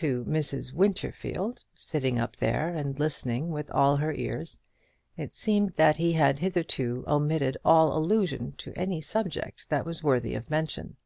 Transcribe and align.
To 0.00 0.24
Mrs. 0.24 0.72
Winterfield, 0.72 1.64
sitting 1.74 2.18
up 2.18 2.36
there 2.36 2.70
and 2.70 2.98
listening 2.98 3.50
with 3.50 3.70
all 3.70 3.98
her 3.98 4.14
ears, 4.14 4.62
it 5.14 5.34
seemed 5.34 5.72
that 5.72 5.96
he 5.96 6.14
had 6.14 6.38
hitherto 6.38 7.04
omitted 7.06 7.58
all 7.66 7.94
allusion 7.94 8.52
to 8.52 8.72
any 8.78 9.02
subject 9.02 9.68
that 9.68 9.84
was 9.84 10.02
worthy 10.02 10.34
of 10.34 10.48
mention. 10.48 10.96